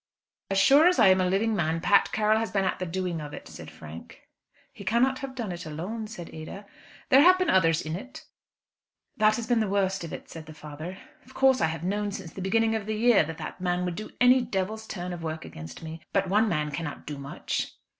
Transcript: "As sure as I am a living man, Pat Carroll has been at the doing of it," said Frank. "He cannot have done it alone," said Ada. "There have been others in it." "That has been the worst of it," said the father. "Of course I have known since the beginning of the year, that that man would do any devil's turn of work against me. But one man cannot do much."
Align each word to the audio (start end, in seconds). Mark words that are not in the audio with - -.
"As 0.49 0.57
sure 0.57 0.87
as 0.87 0.97
I 0.97 1.09
am 1.09 1.21
a 1.21 1.27
living 1.29 1.55
man, 1.55 1.79
Pat 1.79 2.11
Carroll 2.11 2.39
has 2.39 2.49
been 2.49 2.65
at 2.65 2.79
the 2.79 2.87
doing 2.87 3.21
of 3.21 3.35
it," 3.35 3.47
said 3.47 3.69
Frank. 3.69 4.27
"He 4.73 4.83
cannot 4.83 5.19
have 5.19 5.35
done 5.35 5.51
it 5.51 5.63
alone," 5.63 6.07
said 6.07 6.31
Ada. 6.33 6.65
"There 7.09 7.21
have 7.21 7.37
been 7.37 7.51
others 7.51 7.83
in 7.83 7.95
it." 7.95 8.25
"That 9.17 9.35
has 9.35 9.45
been 9.45 9.59
the 9.59 9.69
worst 9.69 10.03
of 10.03 10.11
it," 10.11 10.27
said 10.27 10.47
the 10.47 10.55
father. 10.55 10.97
"Of 11.23 11.35
course 11.35 11.61
I 11.61 11.67
have 11.67 11.83
known 11.83 12.11
since 12.11 12.33
the 12.33 12.41
beginning 12.41 12.73
of 12.73 12.87
the 12.87 12.95
year, 12.95 13.23
that 13.23 13.37
that 13.37 13.61
man 13.61 13.85
would 13.85 13.93
do 13.95 14.09
any 14.19 14.41
devil's 14.41 14.87
turn 14.87 15.13
of 15.13 15.21
work 15.21 15.45
against 15.45 15.83
me. 15.83 16.01
But 16.13 16.27
one 16.27 16.49
man 16.49 16.71
cannot 16.71 17.05
do 17.05 17.19
much." 17.19 17.75